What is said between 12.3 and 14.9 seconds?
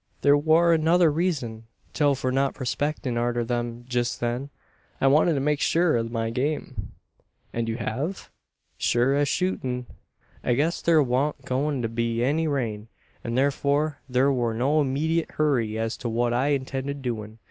rain, an thurfor thur war no